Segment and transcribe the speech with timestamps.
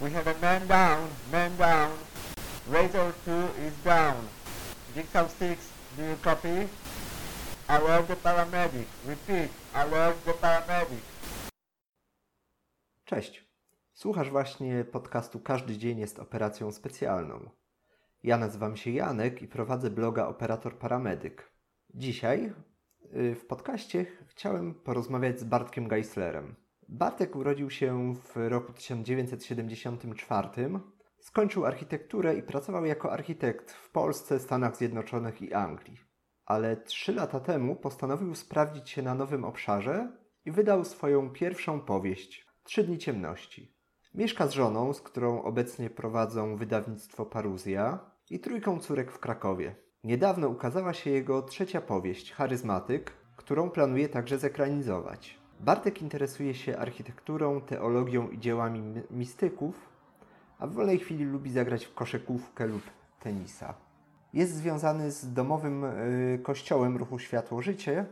[0.00, 1.90] We have a man down, man down.
[2.70, 4.28] Razor 2 is down.
[4.94, 6.68] Jigsaw 6, do you copy?
[7.68, 8.86] Love the paramedic.
[9.06, 11.04] Repeat, love the paramedic.
[13.04, 13.44] Cześć.
[13.92, 17.50] Słuchasz właśnie podcastu Każdy dzień jest operacją specjalną.
[18.22, 21.52] Ja nazywam się Janek i prowadzę bloga Operator Paramedyk.
[21.94, 22.52] Dzisiaj
[23.16, 26.56] y, w podcaście chciałem porozmawiać z Bartkiem Geislerem.
[26.92, 30.48] Bartek urodził się w roku 1974,
[31.18, 36.00] skończył architekturę i pracował jako architekt w Polsce, Stanach Zjednoczonych i Anglii.
[36.44, 40.12] Ale trzy lata temu postanowił sprawdzić się na nowym obszarze
[40.44, 43.74] i wydał swoją pierwszą powieść Trzy dni ciemności.
[44.14, 49.74] Mieszka z żoną, z którą obecnie prowadzą wydawnictwo Paruzja i trójką córek w Krakowie.
[50.04, 55.39] Niedawno ukazała się jego trzecia powieść, Charyzmatyk, którą planuje także zekranizować.
[55.60, 59.88] Bartek interesuje się architekturą, teologią i dziełami mi- mistyków,
[60.58, 62.82] a w wolnej chwili lubi zagrać w koszykówkę lub
[63.20, 63.74] tenisa.
[64.32, 68.06] Jest związany z domowym y, kościołem ruchu Światło-Życie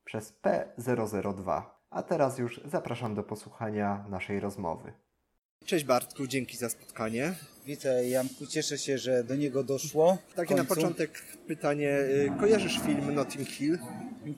[0.08, 1.62] przez P002.
[1.90, 4.94] A teraz już zapraszam do posłuchania naszej rozmowy.
[5.66, 7.34] Cześć Bartku, dzięki za spotkanie.
[7.66, 10.18] Witaj Janku, cieszę się, że do niego doszło.
[10.36, 11.90] Takie na początek pytanie.
[11.90, 13.80] y, Kojarzysz film Notting Hill?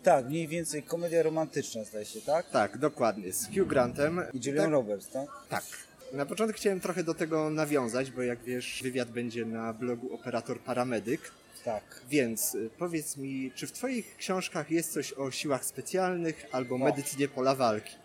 [0.04, 2.50] Tak, mniej więcej komedia romantyczna zdaje się, tak?
[2.50, 3.34] Tak, dokładnie.
[3.34, 4.22] Z Hugh Grantem.
[4.34, 5.28] I Julian tak, Roberts, tak?
[5.50, 5.64] tak.
[6.14, 10.60] Na początek chciałem trochę do tego nawiązać, bo jak wiesz, wywiad będzie na blogu Operator
[10.60, 11.32] Paramedyk.
[11.66, 12.02] Tak.
[12.10, 16.86] Więc y, powiedz mi, czy w Twoich książkach jest coś o siłach specjalnych albo No.
[16.86, 17.96] medycynie pola walki?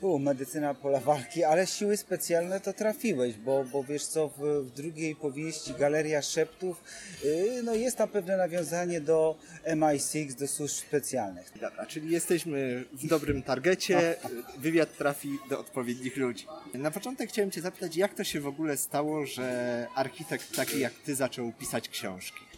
[0.00, 4.70] U, medycyna pola walki, ale siły specjalne to trafiłeś, bo, bo wiesz co, w, w
[4.70, 6.82] drugiej powieści Galeria Szeptów,
[7.24, 11.52] yy, no jest tam pewne nawiązanie do MI6, do służb specjalnych.
[11.60, 14.16] Dobra, czyli jesteśmy w dobrym targecie,
[14.58, 16.46] wywiad trafi do odpowiednich ludzi.
[16.74, 20.92] Na początek chciałem Cię zapytać, jak to się w ogóle stało, że architekt taki jak
[20.92, 22.51] Ty zaczął pisać książki?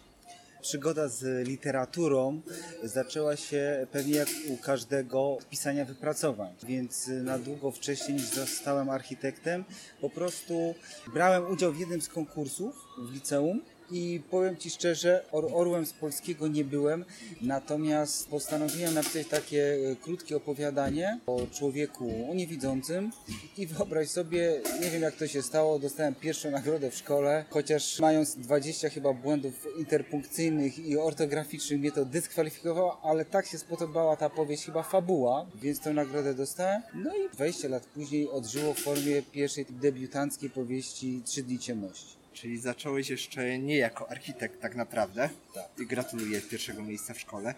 [0.65, 2.41] Przygoda z literaturą
[2.83, 9.65] zaczęła się pewnie jak u każdego pisania wypracowań, więc na długo wcześniej niż zostałem architektem,
[10.01, 10.75] po prostu
[11.15, 15.93] brałem udział w jednym z konkursów w liceum i powiem Ci szczerze, or orłem z
[15.93, 17.05] polskiego nie byłem,
[17.41, 23.11] natomiast postanowiłem napisać takie e, krótkie opowiadanie o człowieku niewidzącym
[23.59, 28.01] i wyobraź sobie, nie wiem jak to się stało, dostałem pierwszą nagrodę w szkole, chociaż
[28.01, 34.31] mając 20 chyba błędów interpunkcyjnych i ortograficznych mnie to dyskwalifikowało, ale tak się spodobała ta
[34.31, 36.83] powieść, chyba fabuła, więc tę nagrodę dostałem.
[36.95, 42.24] No i 20 lat później odżyło w formie pierwszej debiutanckiej powieści Trzy dni ciemności.
[42.35, 45.31] Czyli zacząłeś jeszcze nie jako architekt tak naprawdę.
[45.55, 45.65] Tak.
[45.79, 47.55] I gratuluję pierwszego miejsca w szkole.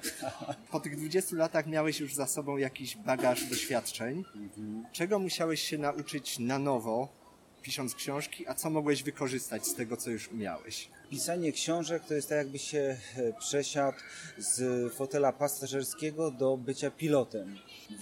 [0.70, 4.24] Po tych 20 latach miałeś już za sobą jakiś bagaż doświadczeń.
[4.92, 7.08] Czego musiałeś się nauczyć na nowo,
[7.66, 10.88] pisząc książki, a co mogłeś wykorzystać z tego, co już umiałeś?
[11.10, 13.98] Pisanie książek to jest tak, jakby się e, przesiadł
[14.38, 17.58] z fotela pasażerskiego do bycia pilotem.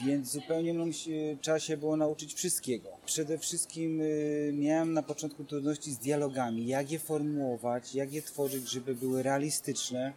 [0.07, 2.89] Więc zupełnie mną się- trzeba się było nauczyć wszystkiego.
[3.07, 6.67] Przede wszystkim y, miałem na początku trudności z dialogami.
[6.67, 10.13] Jak je formułować, jak je tworzyć, żeby były realistyczne,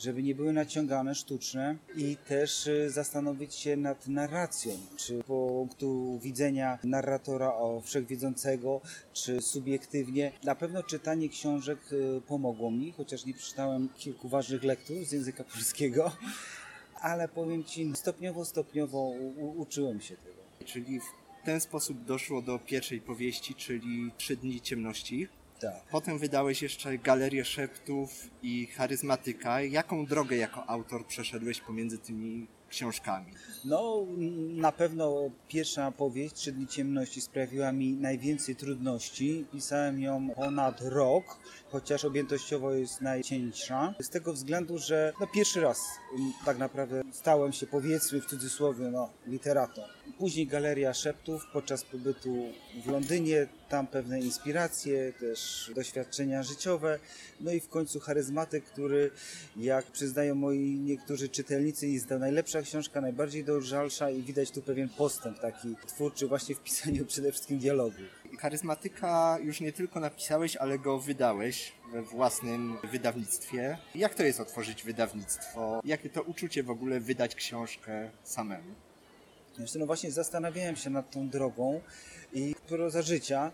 [0.00, 6.78] żeby nie były naciągane, sztuczne i też y, zastanowić się nad narracją, czy punktu widzenia
[6.84, 8.80] narratora o wszechwiedzącego,
[9.12, 10.32] czy subiektywnie.
[10.44, 15.44] Na pewno czytanie książek y, pomogło mi, chociaż nie przeczytałem kilku ważnych lektur z języka
[15.44, 16.12] polskiego,
[17.10, 19.12] ale powiem Ci, stopniowo, stopniowo
[19.56, 20.40] uczyłem się tego.
[20.64, 25.28] Czyli w ten sposób doszło do pierwszej powieści, czyli Trzy dni ciemności.
[25.60, 25.82] Tak.
[25.90, 29.60] Potem wydałeś jeszcze Galerię Szeptów i Charyzmatyka.
[29.62, 33.32] Jaką drogę jako autor przeszedłeś pomiędzy tymi książkami?
[33.64, 34.06] No,
[34.48, 39.46] na pewno pierwsza powieść, Trzy dni ciemności, sprawiła mi najwięcej trudności.
[39.52, 41.38] Pisałem ją ponad rok,
[41.70, 43.94] chociaż objętościowo jest najcieńsza.
[44.00, 45.78] Z tego względu, że no, pierwszy raz
[46.18, 49.82] m, tak naprawdę stałem się, powiedzmy w cudzysłowie, no, literatą.
[50.18, 52.52] Później Galeria Szeptów podczas pobytu
[52.84, 56.98] w Londynie, tam pewne inspiracje, też doświadczenia życiowe.
[57.40, 59.10] No i w końcu charyzmatyk, który,
[59.56, 64.88] jak przyznają moi niektórzy czytelnicy, jest to najlepsza książka, najbardziej dojrzalsza i widać tu pewien
[64.88, 68.02] postęp taki twórczy właśnie w pisaniu przede wszystkim dialogu.
[68.38, 73.78] Charyzmatyka już nie tylko napisałeś, ale go wydałeś we własnym wydawnictwie.
[73.94, 75.80] Jak to jest otworzyć wydawnictwo?
[75.84, 78.89] Jakie to uczucie w ogóle wydać książkę samemu?
[79.52, 81.80] Co, No właśnie zastanawiałem się nad tą drogą
[82.32, 83.52] i proza życia,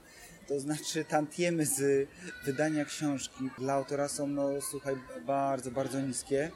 [0.48, 2.08] to znaczy tantiemy z
[2.44, 4.94] wydania książki dla autora są, no słuchaj,
[5.26, 6.50] bardzo, bardzo niskie.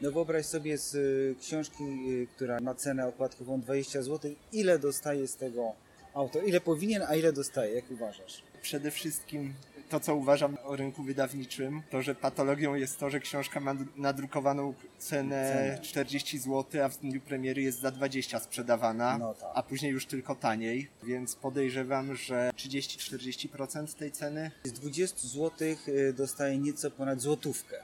[0.00, 5.28] No wyobraź sobie z y, książki, y, która ma cenę okładkową 20 zł, ile dostaje
[5.28, 5.72] z tego
[6.14, 6.48] autor?
[6.48, 7.74] Ile powinien, a ile dostaje?
[7.74, 8.42] Jak uważasz?
[8.62, 9.54] Przede wszystkim
[9.88, 14.74] to, co uważam o rynku wydawniczym, to, że patologią jest to, że książka ma nadrukowaną
[14.98, 15.78] cenę Cenę.
[15.82, 19.50] 40 zł, a w dniu premiery jest za 20 sprzedawana, No tak.
[19.54, 26.12] a później już tylko taniej, więc podejrzewam, że 30-40% tej ceny Z 20 zł y,
[26.12, 27.76] dostaje nieco ponad złotówkę.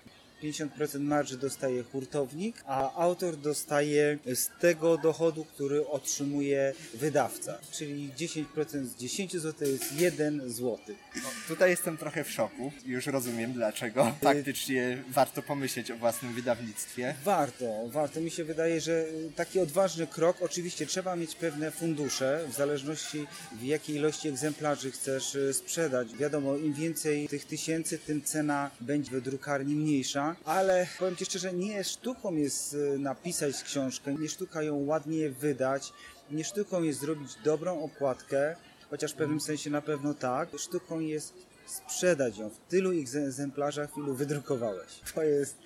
[0.43, 7.59] 50% marży dostaje hurtownik, a autor dostaje z tego dochodu, który otrzymuje wydawca.
[7.73, 10.79] Czyli 10% z 10 zł to jest 1 zł.
[11.17, 12.73] No, tutaj jestem trochę w szoku.
[12.87, 14.15] Już rozumiem dlaczego.
[14.23, 17.15] Faktycznie warto pomyśleć o własnym wydawnictwie.
[17.25, 18.21] Warto, warto.
[18.21, 23.27] Mi się wydaje, że y, taki odważny krok, oczywiście trzeba mieć pewne fundusze, w zależności
[23.53, 26.15] w jakiej ilości egzemplarzy chcesz y, sprzedać.
[26.15, 31.53] Wiadomo, im więcej tych tysięcy, tym cena będzie w drukarni mniejsza, ale powiem Ci szczerze,
[31.53, 35.93] nie sztuką jest y, napisać książkę, nie sztuka ją ładnie wydać,
[36.31, 38.57] nie sztuką jest zrobić dobrą okładkę,
[38.91, 40.49] chociaż w pewnym sensie na pewno tak.
[40.59, 41.35] Sztuką jest
[41.67, 45.01] sprzedać ją w tylu egze- egzemplarzach, w ilu wydrukowałeś.
[45.15, 45.57] To jest,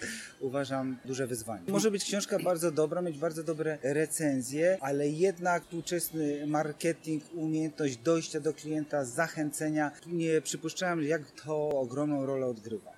[0.40, 1.62] uważam, duże wyzwanie.
[1.68, 8.40] Może być książka bardzo dobra, mieć bardzo dobre recenzje, ale jednak współczesny marketing, umiejętność dojścia
[8.40, 12.95] do klienta, zachęcenia, nie przypuszczałem, jak to ogromną rolę odgrywa.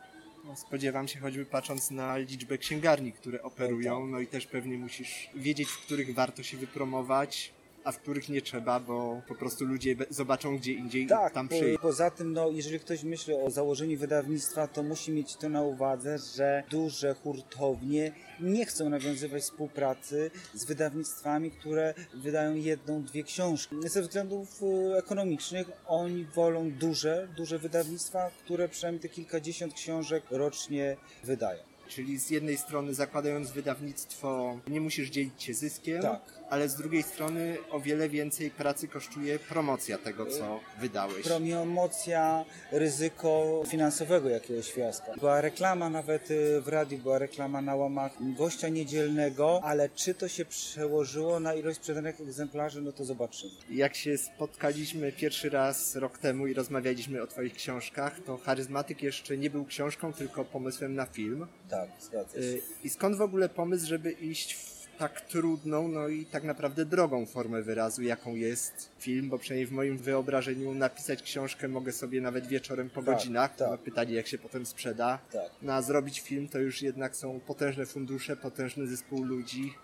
[0.49, 5.31] No, Spodziewam się choćby patrząc na liczbę księgarni, które operują, no i też pewnie musisz
[5.35, 7.53] wiedzieć, w których warto się wypromować,
[7.89, 11.79] a w których nie trzeba, bo po prostu ludzie zobaczą gdzie indziej Tak, tam przyjdą.
[11.83, 16.19] poza tym, no, jeżeli ktoś myśli o założeniu wydawnictwa, to musi mieć to na uwadze,
[16.37, 23.77] że duże hurtownie nie chcą nawiązywać współpracy z wydawnictwami, które wydają jedną, dwie książki.
[23.87, 30.97] Ze względów e, ekonomicznych oni wolą duże, duże wydawnictwa, które przynajmniej te kilkadziesiąt książek rocznie
[31.25, 31.61] wydają.
[31.89, 36.21] Czyli z jednej strony zakładając wydawnictwo nie musisz dzielić się zyskiem, Tak.
[36.51, 41.27] ale z drugiej strony o wiele więcej pracy kosztuje promocja tego, co wydałeś.
[41.27, 45.13] Promocja ryzyko finansowego jakiegoś fiaska.
[45.21, 50.29] Była reklama nawet y, w radiu, była reklama na łamach gościa niedzielnego, ale czy to
[50.29, 53.53] się przełożyło na ilość sprzedanych egzemplarzy, no to zobaczymy.
[53.71, 59.37] Jak się spotkaliśmy pierwszy raz rok temu i rozmawialiśmy o Twoich książkach, to Charyzmatyk jeszcze
[59.37, 61.47] nie był książką, tylko pomysłem na film.
[61.71, 62.39] Tak, zgadza się.
[62.41, 66.85] Y, I skąd w ogóle pomysł, żeby iść w tak trudną, no i tak naprawdę
[66.85, 72.21] drogą formę wyrazu, jaką jest film, bo przynajmniej w moim wyobrażeniu napisać książkę mogę sobie
[72.21, 73.57] nawet wieczorem po Tak, godzinach.
[73.57, 73.71] tak.
[73.71, 75.19] No, pytanie, jak się potem sprzeda.
[75.33, 79.75] Tak, No a zrobić film to już jednak są potężne fundusze, potężny zespół ludzi.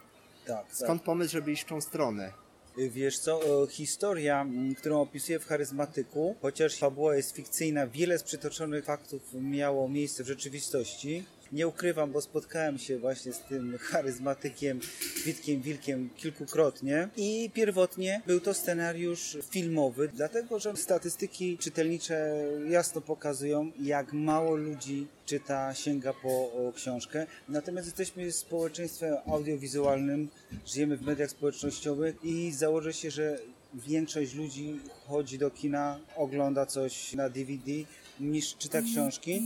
[0.46, 0.64] tak.
[0.72, 2.32] Skąd pomysł, żeby iść w tą stronę?
[2.78, 4.46] Y, Wiesz co, e, historia,
[4.78, 10.26] którą opisuję w charyzmatyku, chociaż fabuła jest fikcyjna, wiele z przytoczonych faktów miało miejsce w
[10.26, 11.24] rzeczywistości.
[11.52, 14.80] Nie ukrywam, bo spotkałem się właśnie z tym charyzmatykiem
[15.24, 22.34] Witkiem Wilkiem kilkukrotnie i pierwotnie był to scenariusz filmowy, dlatego że statystyki czytelnicze
[22.68, 27.26] jasno pokazują, jak mało ludzi czyta, sięga po książkę.
[27.48, 30.28] Natomiast jesteśmy społeczeństwem audiowizualnym,
[30.66, 33.38] żyjemy w mediach społecznościowych i założę się, że
[33.74, 37.72] większość ludzi chodzi do kina, ogląda coś na DVD
[38.20, 39.42] niż czyta książki.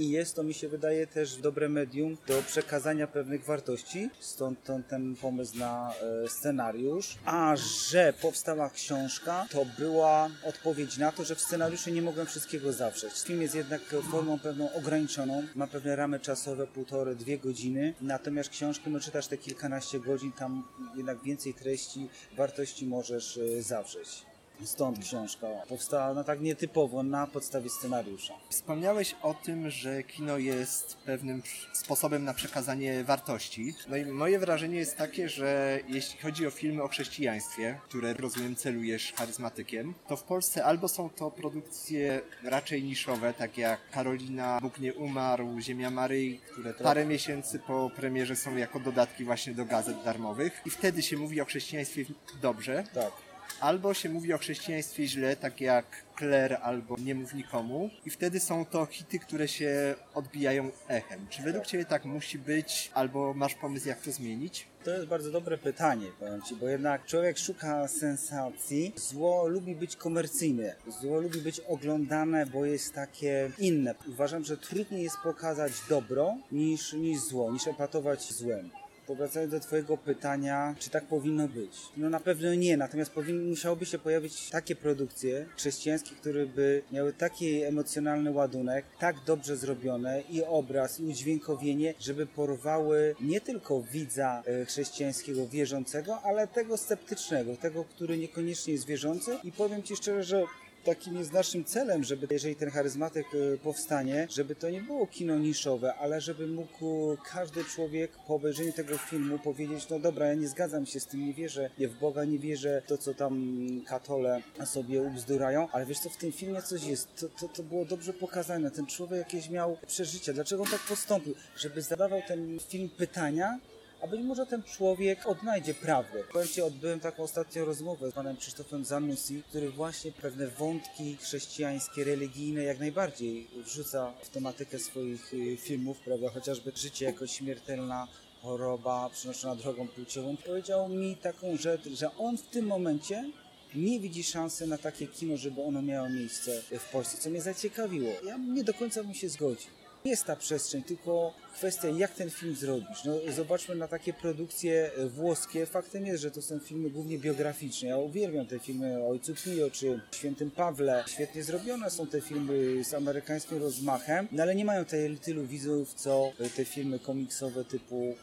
[0.00, 4.10] I jest to, mi się wydaje, też dobre medium do przekazania pewnych wartości.
[4.20, 5.92] Stąd ten, ten pomysł na
[6.24, 7.18] e, scenariusz.
[7.24, 7.56] A
[7.90, 13.12] że powstała książka, to była odpowiedź na to, że w scenariuszu nie mogłem wszystkiego zawrzeć.
[13.12, 13.80] Film jest jednak
[14.10, 17.94] formą pewną ograniczoną, ma pewne ramy czasowe, półtorej, dwie godziny.
[18.00, 24.29] Natomiast książkę, no czytasz te kilkanaście godzin, tam jednak więcej treści, wartości możesz e, zawrzeć.
[24.64, 28.34] Stąd książka powstała no tak nietypowo na podstawie scenariusza.
[28.48, 33.74] Wspomniałeś o tym, że kino jest pewnym sposobem na przekazanie wartości.
[33.88, 38.56] No i moje wrażenie jest takie, że jeśli chodzi o filmy o chrześcijaństwie, które rozumiem
[38.56, 44.78] celujesz charyzmatykiem, to w Polsce albo są to produkcje raczej niszowe, tak jak Karolina, Bóg
[44.78, 50.04] nie umarł, Ziemia Maryi, które parę miesięcy po premierze są jako dodatki właśnie do gazet
[50.04, 52.04] darmowych i wtedy się mówi o chrześcijaństwie
[52.42, 53.29] dobrze, Tak.
[53.60, 55.84] Albo się mówi o chrześcijaństwie źle, tak jak
[56.16, 61.26] Kler albo Nie mów nikomu i wtedy są to hity, które się odbijają echem.
[61.30, 64.66] Czy według Ciebie tak musi być, albo masz pomysł jak to zmienić?
[64.84, 68.92] To jest bardzo dobre pytanie, powiem Ci, bo jednak człowiek szuka sensacji.
[68.96, 73.94] Zło lubi być komercyjne, zło lubi być oglądane, bo jest takie inne.
[74.08, 78.70] Uważam, że trudniej jest pokazać dobro niż, niż zło, niż epatować złem.
[79.10, 81.72] Powracając do Twojego pytania, czy tak powinno być?
[81.96, 87.12] No na pewno nie, natomiast powinny, musiałoby się pojawić takie produkcje chrześcijańskie, które by miały
[87.12, 94.42] taki emocjonalny ładunek, tak dobrze zrobione i obraz, i udźwiękowienie, żeby porwały nie tylko widza
[94.46, 99.38] e, chrześcijańskiego wierzącego, ale tego sceptycznego, tego, który niekoniecznie jest wierzący.
[99.44, 100.44] I powiem Ci szczerze, że
[100.94, 105.38] takim jest naszym celem, żeby jeżeli ten charyzmatyk e, powstanie, żeby to nie było kino
[105.38, 110.48] niszowe, ale żeby mógł każdy człowiek po obejrzeniu tego filmu powiedzieć, no dobra, ja nie
[110.48, 113.62] zgadzam się z tym, nie wierzę nie w Boga, nie wierzę w to, co tam
[113.86, 117.84] katole sobie ubzdurają, ale wiesz co, w tym filmie coś jest, to, to, to było
[117.84, 122.88] dobrze pokazane, ten człowiek jakieś miał przeżycia, dlaczego on tak postąpił, żeby zadawał ten film
[122.96, 123.58] pytania,
[124.02, 126.22] a być może ten człowiek odnajdzie prawdę.
[126.52, 132.62] Ci, odbyłem taką ostatnią rozmowę z panem Krzysztofem Zanussi, który właśnie pewne wątki chrześcijańskie, religijne
[132.62, 138.08] jak najbardziej wrzuca w tematykę swoich y, filmów, prawda, chociażby życie jako śmiertelna
[138.42, 140.36] choroba przenoszona drogą płciową.
[140.36, 143.30] Powiedział mi taką rzecz, że on w tym momencie
[143.74, 148.12] nie widzi szansy na takie kino, żeby ono miało miejsce w Polsce, co mnie zaciekawiło.
[148.26, 149.79] Ja nie do końca bym się zgodził.
[150.04, 153.04] Jest ta przestrzeń, tylko kwestia jak ten film zrobisz.
[153.04, 155.66] No, zobaczmy na takie produkcje włoskie.
[155.66, 157.88] Faktem jest, że to są filmy głównie biograficzne.
[157.88, 161.04] Ja uwielbiam te filmy o Ojcu Pio czy Świętym Pawle.
[161.06, 165.94] Świetnie zrobione są te filmy z amerykańskim rozmachem, no ale nie mają tej, tylu widzów,
[165.94, 168.14] co te filmy komiksowe typu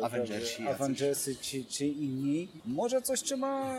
[0.00, 0.80] e, Avengersi jacyś.
[0.80, 2.48] Avengersy czy, czy inni.
[2.64, 3.76] Może coś trzeba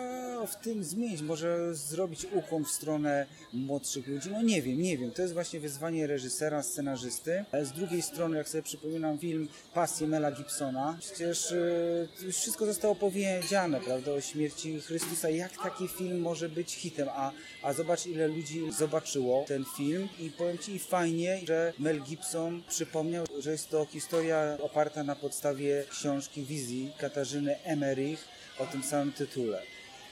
[0.47, 4.29] w tym zmienić, może zrobić ukłon w stronę młodszych ludzi.
[4.31, 5.11] No nie wiem, nie wiem.
[5.11, 7.45] To jest właśnie wyzwanie reżysera, scenarzysty.
[7.63, 12.95] Z drugiej strony, jak sobie przypominam film Pasję Mela Gibsona, przecież y, już wszystko zostało
[12.95, 15.29] powiedziane, prawda, o śmierci Chrystusa.
[15.29, 17.09] Jak taki film może być hitem?
[17.11, 17.31] A,
[17.63, 23.25] a zobacz, ile ludzi zobaczyło ten film i powiem Ci fajnie, że Mel Gibson przypomniał,
[23.39, 28.27] że jest to historia oparta na podstawie książki wizji Katarzyny Emmerich
[28.59, 29.61] o tym samym tytule.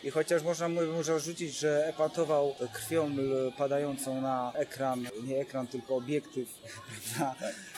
[0.03, 3.11] I chociaż można mu zarzucić, że epatował krwią
[3.57, 6.49] padającą na ekran, nie ekran, tylko obiektyw
[6.87, 7.35] prawda,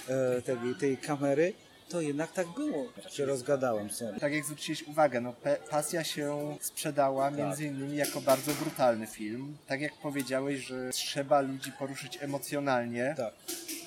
[0.08, 1.54] e, tej, tej kamery,
[1.90, 2.86] to jednak tak było.
[3.10, 4.20] Się rozgadałem sobie.
[4.20, 5.34] Tak jak zwróciłeś uwagę, no
[5.70, 9.58] Pasja się sprzedała między innymi jako bardzo brutalny film.
[9.68, 13.34] Tak jak powiedziałeś, że trzeba ludzi poruszyć emocjonalnie Tak.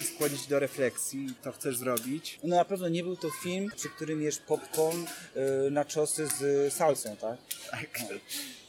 [0.04, 2.38] Skłonić do refleksji to chcesz zrobić.
[2.44, 5.04] No na pewno nie był to film, przy którym jesz popcorn
[5.66, 7.36] y, na czosy z salsą, tak?
[7.70, 8.00] Tak.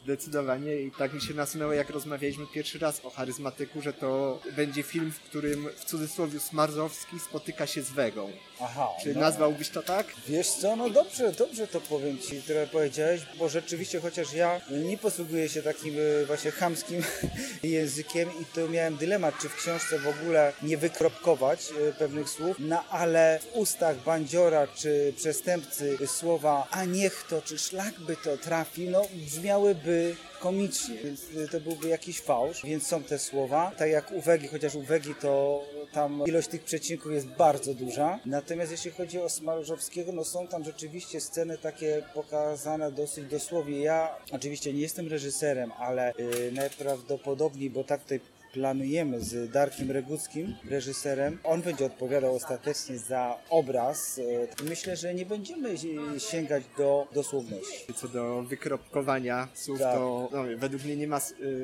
[0.04, 4.82] Zdecydowanie i tak mi się nasunęło, jak rozmawialiśmy pierwszy raz o charyzmatyku, że to będzie
[4.82, 8.32] film, w którym w cudzysłowie Smarzowski spotyka się z Wegą.
[8.60, 8.88] Aha.
[9.02, 9.20] Czy no.
[9.20, 10.06] nazwałbyś to tak?
[10.28, 14.98] Wiesz co, no dobrze, dobrze to powiem Ci, które powiedziałeś, bo rzeczywiście, chociaż ja nie
[14.98, 17.02] posługuję się takim e, właśnie chamskim
[17.62, 22.56] językiem i tu miałem dylemat, czy w książce w ogóle nie wykropkować e, pewnych słów,
[22.58, 28.36] no ale w ustach bandziora czy przestępcy słowa a niech to, czy szlak by to
[28.36, 33.72] trafił, no brzmiałyby komicznie, więc y, to byłby jakiś fałsz, więc są te słowa.
[33.76, 38.18] Tak jak u Wegi, chociaż u Wegi to tam ilość tych przecinków jest bardzo duża.
[38.26, 43.78] Natomiast jeśli chodzi o Smarzowskiego, no są tam rzeczywiście sceny takie pokazane dosyć dosłownie.
[43.78, 48.20] Ja oczywiście nie jestem reżyserem, ale y, najprawdopodobniej, bo tak tutaj
[48.52, 51.38] planujemy z Darkiem Reguckim, reżyserem.
[51.44, 54.18] On będzie odpowiadał ostatecznie za obraz.
[54.18, 55.74] Y, Myślę, że nie będziemy
[56.18, 57.94] sięgać do dosłowności.
[57.94, 59.94] Co do wykropkowania słów, Tak.
[59.94, 61.20] to no, według mnie nie ma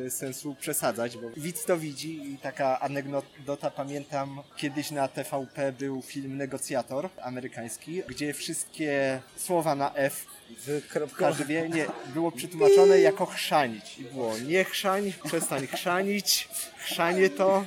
[0.07, 6.03] y, sensu przesadzać, bo widz to widzi i taka anegdota, pamiętam, kiedyś na TVP był
[6.03, 10.27] film Negocjator amerykański, gdzie wszystkie słowa na F
[10.67, 11.37] Wykropkować.
[11.37, 13.99] każdy wie, nie, było przetłumaczone jako chrzanić.
[13.99, 17.65] I było nie chrzań, przestań chrzanić, chrzanie to.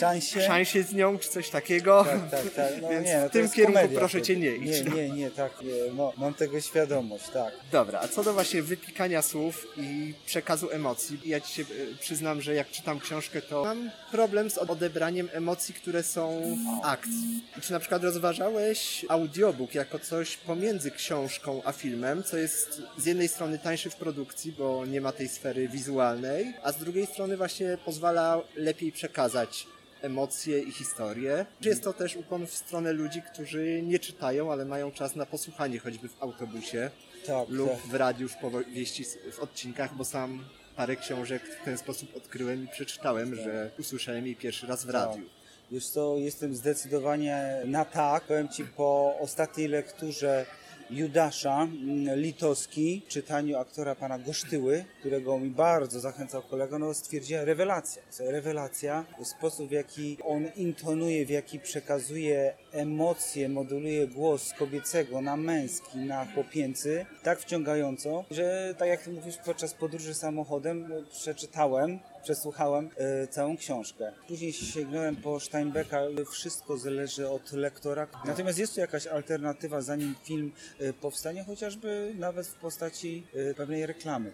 [0.00, 0.42] Szansie.
[0.42, 2.04] szansie z nią, czy coś takiego.
[2.04, 2.82] Tak, tak, tak.
[2.82, 4.84] No, Więc nie, no, w tym kierunku komedia proszę cię nie iść.
[4.84, 7.54] Nie, nie, nie, tak, nie, no, mam tego świadomość, tak.
[7.72, 12.40] Dobra, a co do właśnie wypikania słów i przekazu emocji, ja ci się e, przyznam,
[12.40, 17.44] że jak czytam książkę, to mam problem z odebraniem emocji, które są w akcji.
[17.62, 23.28] Czy na przykład rozważałeś audiobook jako coś pomiędzy książką a filmem, co jest z jednej
[23.28, 27.78] strony tańszy w produkcji, bo nie ma tej sfery wizualnej, a z drugiej strony właśnie
[27.84, 29.65] pozwala lepiej przekazać
[30.06, 31.46] emocje i historie.
[31.60, 35.78] Jest to też ukłon w stronę ludzi, którzy nie czytają, ale mają czas na posłuchanie
[35.78, 36.90] choćby w autobusie
[37.26, 37.78] Tak, lub tak.
[37.80, 40.44] w radiu już powieści w odcinkach, bo sam
[40.76, 45.22] parę książek w ten sposób odkryłem i przeczytałem, że usłyszałem jej pierwszy raz w radiu.
[45.70, 48.22] Wiesz co, jestem zdecydowanie na tak.
[48.24, 50.46] Powiem Ci po ostatniej lekturze
[50.90, 58.02] Judasza mm, Litowski, czytaniu aktora pana Gosztyły, którego mi bardzo zachęcał kolega, no stwierdziła rewelacja.
[58.20, 65.98] Rewelacja, sposób w jaki on intonuje, w jaki przekazuje emocje, moduluje głos kobiecego na męski,
[65.98, 73.26] na chłopięcy, tak wciągająco, że tak jak mówisz, podczas podróży samochodem no, przeczytałem przesłuchałem e,
[73.26, 74.12] całą książkę.
[74.28, 76.00] Później sięgnąłem po Steinbecka.
[76.30, 78.06] Wszystko zależy od lektora.
[78.24, 83.86] Natomiast jest tu jakaś alternatywa, zanim film e, powstanie, chociażby nawet w postaci e, pewnej
[83.86, 84.32] reklamy.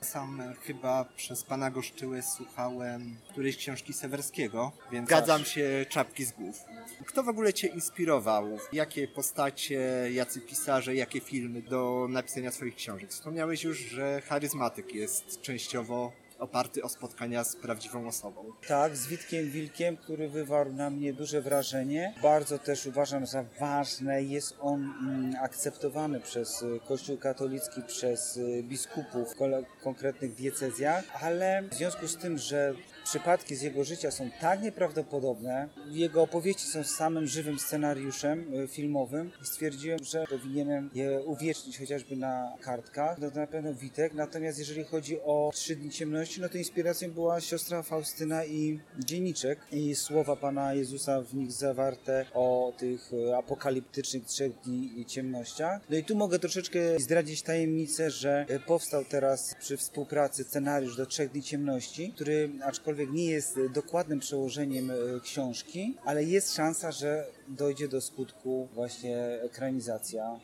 [0.00, 6.32] Sam e, chyba przez pana Goszczyłę słuchałem którejś książki Sewerskiego, więc zgadzam się czapki z
[6.32, 6.60] głów.
[7.06, 8.58] Kto w ogóle cię inspirował?
[8.72, 13.10] Jakie postacie, jacy pisarze, jakie filmy do napisania swoich książek?
[13.10, 18.52] Wspomniałeś już, że charyzmatyk jest częściowo oparty o spotkania z prawdziwą osobą.
[18.68, 22.14] Tak, z Witkiem Wilkiem, który wywarł na mnie duże wrażenie.
[22.22, 28.62] Bardzo też uważam za ważne, jest on mm, akceptowany przez y, Kościół katolicki, przez y,
[28.62, 32.74] biskupów w konkretnych diecezjach, ale w związku z tym, że
[33.08, 39.30] przypadki z jego życia są tak nieprawdopodobne, jego opowieści są samym żywym scenariuszem y, filmowym
[39.42, 43.18] i stwierdziłem, że powinienem je uwiecznić chociażby na kartkach.
[43.18, 47.10] No to na pewno Witek, natomiast jeżeli chodzi o Trzy Dni Ciemności, no to inspiracją
[47.10, 53.36] była siostra Faustyna i Dzienniczek i słowa Pana Jezusa w nich zawarte o tych e,
[53.36, 55.80] apokaliptycznych Trzech Dni Ciemnościach.
[55.90, 61.06] No i tu mogę troszeczkę zdradzić tajemnicę, że e, powstał teraz przy współpracy scenariusz do
[61.06, 66.92] Trzech Dni Ciemności, który aczkolwiek nie jest e, dokładnym przełożeniem e, książki, ale jest szansa,
[66.92, 70.40] że dojdzie do skutku właśnie ekranizacja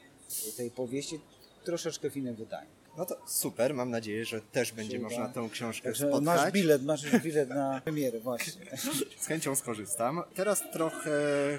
[0.56, 1.20] tej powieści
[1.64, 2.68] troszeczkę w innym wydaniu.
[2.96, 6.24] No to super, mam nadzieję, że też będzie można tą książkę Także spotkać.
[6.24, 8.62] masz bilet, masz bilet na premierę, właśnie.
[9.20, 10.22] Z chęcią skorzystam.
[10.34, 11.10] Teraz trochę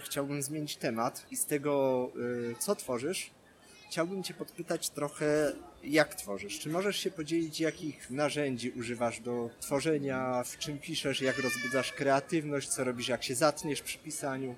[0.03, 2.11] chciałbym zmienić temat i z tego,
[2.51, 3.31] y, co tworzysz,
[3.89, 5.51] chciałbym Cię podpytać trochę,
[5.87, 6.59] jak tworzysz.
[6.59, 12.67] Czy możesz się podzielić, jakich narzędzi używasz do tworzenia, w czym piszesz, jak rozbudzasz kreatywność,
[12.67, 14.55] co robisz, jak się zatniesz przy pisaniu?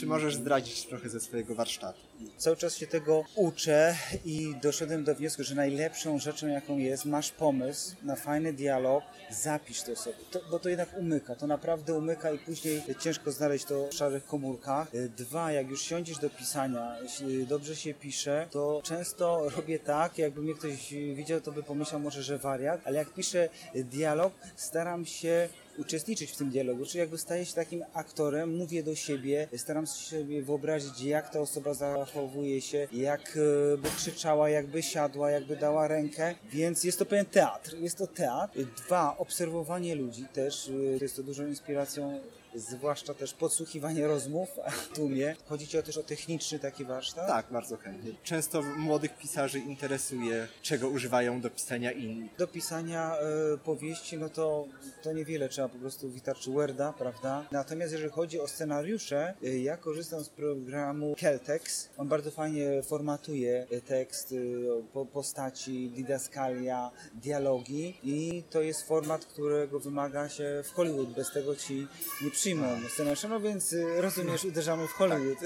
[0.00, 2.00] Czy możesz zdradzić trochę ze swojego warsztatu?
[2.36, 7.30] Cały czas się tego uczę i doszedłem do wniosku, że najlepszą rzeczą, jaką jest, masz
[7.30, 12.32] pomysł na fajny dialog, zapisz to sobie, to, bo to jednak umyka, to naprawdę umyka
[12.32, 14.88] i później ciężko znaleźć to w szarych komórkach.
[15.16, 20.50] Dwa, jak już siądziesz do pisania, jeśli dobrze się pisze, to często robię tak, jakby
[20.50, 25.48] mnie ktoś widział, to by pomyślał może, że wariat, ale jak piszę dialog, staram się
[25.78, 29.92] uczestniczyć w tym dialogu, czyli jakby staję się takim aktorem, mówię do siebie, staram się
[29.92, 33.38] sobie wyobrazić, jak ta osoba zachowuje się, jak
[33.74, 38.06] e, by krzyczała, jakby siadła, jakby dała rękę, więc jest to pewien teatr, jest to
[38.06, 38.58] teatr.
[38.86, 42.20] Dwa, obserwowanie ludzi też, e, jest to dużą inspiracją
[42.54, 45.36] zwłaszcza też podsłuchiwanie rozmów w tłumie.
[45.46, 47.26] Chodzi ci o też o techniczny taki warsztat?
[47.26, 48.12] Tak, bardzo chętnie.
[48.22, 52.28] Często młodych pisarzy interesuje, czego używają do pisania inni.
[52.38, 54.66] Do pisania e, powieści, no to,
[55.02, 57.46] to niewiele trzeba po prostu wystarczy Worda, prawda?
[57.52, 61.88] Natomiast jeżeli chodzi o scenariusze, e, ja korzystam z programu Keltex.
[61.96, 69.24] On bardzo fajnie formatuje e, tekst, e, po, postaci, didaskalia, dialogi i to jest format,
[69.24, 71.08] którego wymaga się w Hollywood.
[71.08, 71.86] Bez tego ci
[72.22, 75.38] nie przyjmą scenariusza, no więc e, rozumiesz, uderzamy w Hollywood.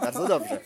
[0.00, 0.60] Bardzo dobrze.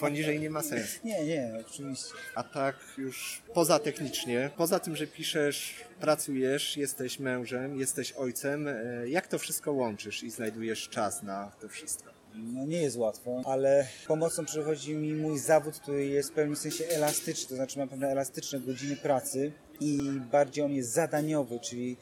[0.00, 1.00] Poniżej nie ma sensu.
[1.04, 2.14] nie, nie, oczywiście.
[2.34, 8.74] A tak już poza technicznie, poza tym, że piszesz, pracujesz, jesteś mężem, jesteś ojcem, e,
[9.08, 12.10] jak to wszystko łączysz i znajdujesz czas na to wszystko?
[12.34, 16.84] No nie jest łatwo, ale pomocą przychodzi mi mój zawód, który jest w pewnym sensie
[16.84, 19.98] elastyczny, to znaczy mam pewne elastyczne godziny pracy i
[20.32, 21.96] bardziej on jest zadaniowy, czyli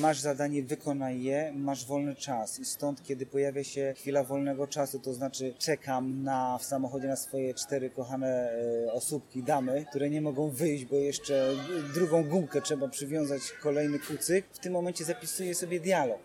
[0.00, 4.98] masz zadanie, wykonaj je, masz wolny czas i stąd, kiedy pojawia się chwila wolnego czasu,
[4.98, 8.52] to znaczy czekam na, w samochodzie na swoje cztery kochane
[8.86, 11.50] e, osóbki, damy, które nie mogą wyjść, bo jeszcze
[11.94, 14.46] drugą gumkę trzeba przywiązać, kolejny kucyk.
[14.52, 16.20] W tym momencie zapisuję sobie dialog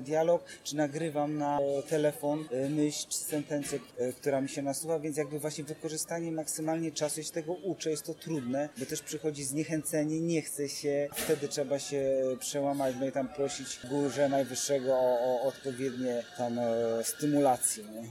[0.00, 4.98] dialog, czy nagrywam na e, telefon e, myśl czy sentencję, e, która mi się nasuwa,
[4.98, 9.02] więc jakby właśnie wykorzystanie maksymalnie czasu, ja się tego uczę, jest to trudne, bo też
[9.02, 12.02] przychodzi zniechęcenie, nie chce się, wtedy trzeba się
[12.40, 16.64] przełamać, no i tam prosić górze najwyższego o, o odpowiednie tam e,
[17.04, 17.84] stymulacje.
[17.84, 18.02] Nie?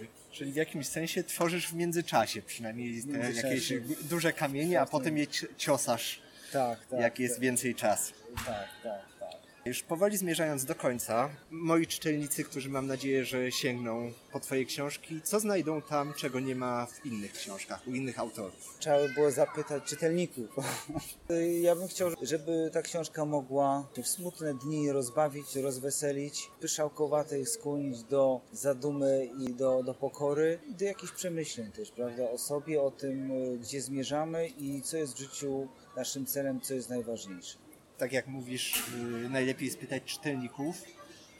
[0.32, 3.46] Czyli w jakimś sensie tworzysz w międzyczasie przynajmniej te międzyczasie.
[3.48, 6.20] jakieś duże kamienie, a potem je ci- ciosasz,
[6.52, 7.00] Tak, tak.
[7.00, 8.12] jak jest więcej czasu.
[8.46, 9.19] Tak, tak, tak.
[9.64, 15.20] Już powoli zmierzając do końca, moi czytelnicy, którzy mam nadzieję, że sięgną po Twoje książki,
[15.22, 18.76] co znajdą tam, czego nie ma w innych książkach, u innych autorów?
[18.78, 20.46] Trzeba by było zapytać czytelników.
[21.62, 28.02] Ja bym chciał, żeby ta książka mogła w smutne dni rozbawić, rozweselić, pyszałkowate ich skłonić
[28.02, 33.32] do zadumy i do, do pokory do jakichś przemyśleń też, prawda, o sobie, o tym,
[33.58, 37.69] gdzie zmierzamy i co jest w życiu naszym celem, co jest najważniejsze.
[38.00, 38.82] Tak jak mówisz,
[39.22, 40.82] yy, najlepiej spytać czytelników,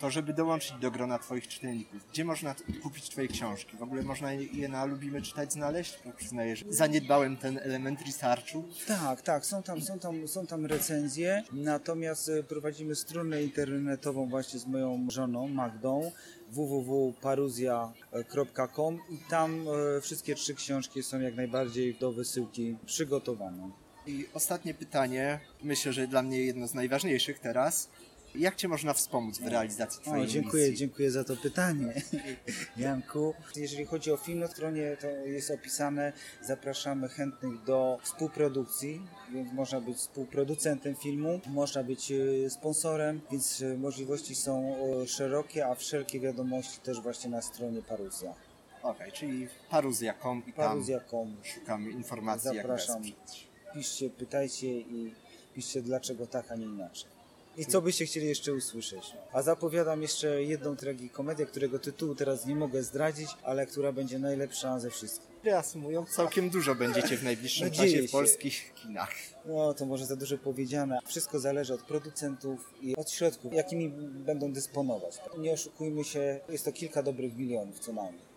[0.01, 2.07] to żeby dołączyć do grona Twoich czytelników.
[2.13, 3.77] Gdzie można kupić Twoje książki?
[3.77, 5.99] W ogóle można je na Lubimy Czytać znaleźć?
[6.05, 8.65] Bo przyznaję, że zaniedbałem ten element researchu.
[8.87, 14.59] Tak, tak, są tam, są tam, są tam recenzje, natomiast e, prowadzimy stronę internetową właśnie
[14.59, 16.13] z moją żoną Magdą
[16.49, 23.71] www.paruzja.com i tam e, wszystkie trzy książki są jak najbardziej do wysyłki przygotowane.
[24.07, 27.89] I ostatnie pytanie, myślę, że dla mnie jedno z najważniejszych teraz.
[28.35, 30.77] Jak Cię można wspomóc w realizacji O, Twojej dziękuję, misji?
[30.79, 31.95] dziękuję za to pytanie,
[32.77, 33.35] Janku.
[33.57, 39.01] Jeżeli chodzi o film, na stronie to jest opisane, zapraszamy chętnych do współprodukcji,
[39.33, 45.67] więc można być współproducentem filmu, można być e, sponsorem, więc e, możliwości są e, szerokie,
[45.67, 48.35] a wszelkie wiadomości też właśnie na stronie Paruzja.
[48.83, 51.37] Okej, czyli paruzja.com i tam Paruzja.com.
[51.55, 53.05] szukamy informacji, Zapraszam.
[53.05, 53.50] jak wesprzeć.
[53.75, 55.15] Piszcie, pytajcie i
[55.55, 57.11] piszcie dlaczego tak, a nie inaczej.
[57.57, 59.13] I co byście chcieli jeszcze usłyszeć?
[59.33, 64.81] A zapowiadam jeszcze jedną tragikomedię, którego tytułu teraz nie mogę zdradzić, ale która będzie najlepsza
[64.81, 65.31] ze wszystkich.
[65.45, 69.15] Reasumując, całkiem dużo będziecie w najbliższym Nadzieję czasie w polskich kinach.
[69.45, 70.99] No, to może za dużo powiedziane.
[71.07, 73.89] Wszystko zależy od producentów i od środków, jakimi
[74.25, 75.19] będą dysponować.
[75.39, 78.30] Nie oszukujmy się, jest to kilka dobrych milionów co najmniej.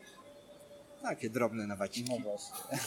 [1.03, 2.11] Takie drobne nawaciki.
[2.11, 2.55] No właśnie.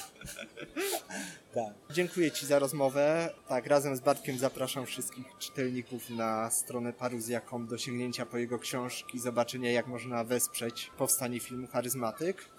[1.54, 1.74] tak.
[1.90, 3.30] Dziękuję Ci za rozmowę.
[3.48, 9.18] Tak, razem z Bartkiem zapraszam wszystkich czytelników na stronę paruzja.com do sięgnięcia po jego książki,
[9.18, 12.55] zobaczenia jak można wesprzeć powstanie filmu Charyzmatyk.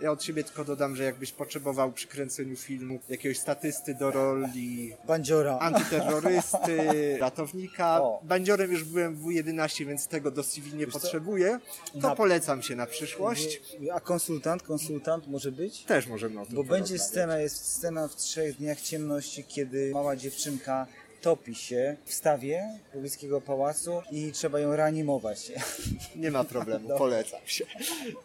[0.00, 4.92] Ja od siebie tylko dodam, że jakbyś potrzebował przy kręceniu filmu jakiegoś statysty do roli
[5.06, 5.58] Bandziora.
[5.58, 6.78] antyterrorysty,
[7.20, 8.02] ratownika.
[8.02, 8.20] O.
[8.24, 11.00] Bandziorem już byłem w W11, więc tego do CV nie Wiesz co?
[11.00, 11.60] potrzebuję.
[11.92, 13.60] To Na- polecam się na przyszłość.
[13.94, 15.84] A konsultant, konsultant może być?
[15.84, 20.16] Też możemy o tym Bo będzie scena, jest scena w trzech dniach ciemności, kiedy mała
[20.16, 20.86] dziewczynka
[21.26, 25.52] topi się w stawie pobliskiego pałacu i trzeba ją reanimować.
[26.16, 27.66] Nie ma problemu, polecam się.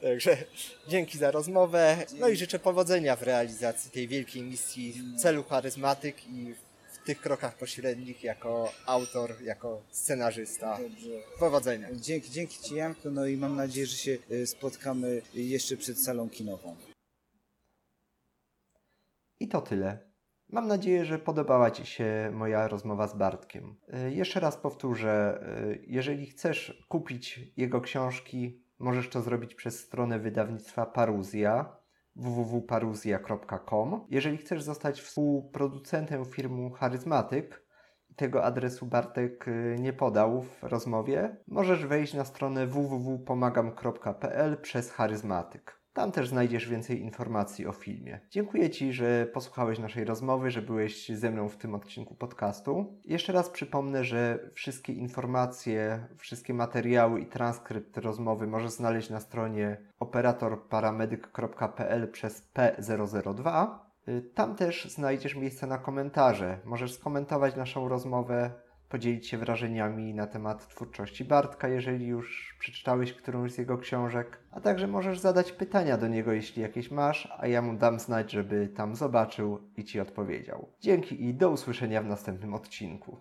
[0.01, 0.37] Także
[0.87, 1.97] dzięki za rozmowę.
[2.19, 6.53] No i życzę powodzenia w realizacji tej wielkiej misji w celu charyzmatyk i
[6.93, 10.77] w tych krokach pośrednich jako autor, jako scenarzysta.
[10.77, 11.09] Dobrze.
[11.39, 11.87] Powodzenia.
[11.93, 16.29] Dzięki, dzięki Ci Janku, no i mam nadzieję, że się y, spotkamy jeszcze przed salą
[16.29, 16.75] kinową.
[19.39, 20.10] I to tyle.
[20.51, 23.75] Mam nadzieję, że podobała Ci się moja rozmowa z Bartkiem.
[24.07, 30.19] Y, Jeszcze raz powtórzę, y, jeżeli chcesz kupić jego książki, możesz to zrobić przez stronę
[30.19, 31.75] wydawnictwa Paruzja
[32.15, 34.05] www.paruzja.com.
[34.09, 37.65] Jeżeli chcesz zostać współproducentem firmu Charyzmatyk,
[38.15, 45.80] tego adresu Bartek y, nie podał w rozmowie, możesz wejść na stronę www.pomagam.pl przez Charyzmatyk.
[45.93, 48.19] Tam też znajdziesz więcej informacji o filmie.
[48.29, 52.99] Dziękuję Ci, że posłuchałeś naszej rozmowy, że byłeś ze mną w tym odcinku podcastu.
[53.05, 59.77] Jeszcze raz przypomnę, że wszystkie informacje, wszystkie materiały i transkrypt rozmowy możesz znaleźć na stronie
[59.99, 63.67] operatorparamedyk.pl przez P002.
[64.07, 66.59] Y, Tam też znajdziesz miejsce na komentarze.
[66.65, 68.51] Możesz skomentować naszą rozmowę,
[68.91, 74.61] podzielić się wrażeniami na temat twórczości Bartka, jeżeli już przeczytałeś którąś z jego książek, a
[74.61, 78.67] także możesz zadać pytania do niego, jeśli jakieś masz, a ja mu dam znać, żeby
[78.67, 80.67] tam zobaczył i ci odpowiedział.
[80.79, 83.17] Dzięki i do usłyszenia w następnym odcinku.